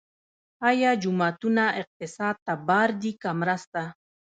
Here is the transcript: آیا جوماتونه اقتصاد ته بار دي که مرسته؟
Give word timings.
آیا 0.69 0.91
جوماتونه 1.01 1.65
اقتصاد 1.81 2.35
ته 2.45 2.53
بار 2.67 2.89
دي 3.01 3.11
که 3.21 3.29
مرسته؟ 3.39 3.83